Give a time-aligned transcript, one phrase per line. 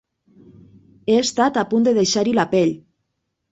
[1.11, 2.75] He estat a punt de deixar-hi la pell!